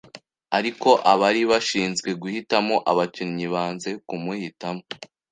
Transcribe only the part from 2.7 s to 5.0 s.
abakinnyi banze kumuhitamo